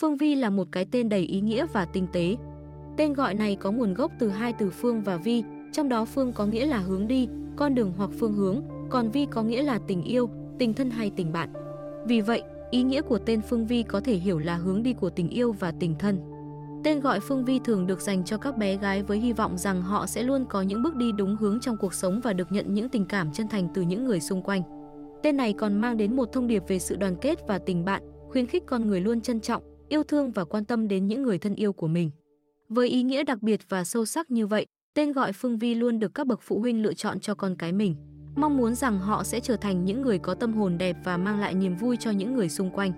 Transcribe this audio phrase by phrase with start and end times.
[0.00, 2.36] Phương Vi là một cái tên đầy ý nghĩa và tinh tế.
[2.96, 6.32] Tên gọi này có nguồn gốc từ hai từ phương và vi, trong đó phương
[6.32, 9.78] có nghĩa là hướng đi, con đường hoặc phương hướng, còn vi có nghĩa là
[9.86, 11.52] tình yêu, tình thân hay tình bạn.
[12.06, 15.10] Vì vậy, ý nghĩa của tên Phương Vi có thể hiểu là hướng đi của
[15.10, 16.18] tình yêu và tình thân.
[16.84, 19.82] Tên gọi Phương Vi thường được dành cho các bé gái với hy vọng rằng
[19.82, 22.74] họ sẽ luôn có những bước đi đúng hướng trong cuộc sống và được nhận
[22.74, 24.62] những tình cảm chân thành từ những người xung quanh.
[25.22, 28.02] Tên này còn mang đến một thông điệp về sự đoàn kết và tình bạn,
[28.30, 31.38] khuyến khích con người luôn trân trọng, yêu thương và quan tâm đến những người
[31.38, 32.10] thân yêu của mình.
[32.68, 35.98] Với ý nghĩa đặc biệt và sâu sắc như vậy, tên gọi Phương Vi luôn
[35.98, 37.94] được các bậc phụ huynh lựa chọn cho con cái mình,
[38.36, 41.40] mong muốn rằng họ sẽ trở thành những người có tâm hồn đẹp và mang
[41.40, 42.92] lại niềm vui cho những người xung quanh.